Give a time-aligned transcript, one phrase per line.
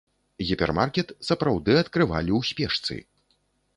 [0.51, 2.93] Гіпермаркет сапраўды адкрывалі ў спешцы.